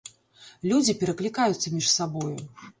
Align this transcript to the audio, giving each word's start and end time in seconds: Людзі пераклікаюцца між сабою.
Людзі 0.69 0.97
пераклікаюцца 1.05 1.67
між 1.77 1.93
сабою. 1.97 2.37